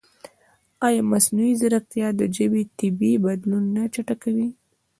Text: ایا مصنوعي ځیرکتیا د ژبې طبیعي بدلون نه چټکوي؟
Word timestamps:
ایا 0.87 1.01
مصنوعي 1.11 1.53
ځیرکتیا 1.61 2.07
د 2.19 2.21
ژبې 2.35 2.61
طبیعي 2.77 3.17
بدلون 3.25 3.63
نه 3.75 3.83
چټکوي؟ 3.93 4.47